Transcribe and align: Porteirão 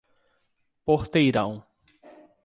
Porteirão 0.83 1.63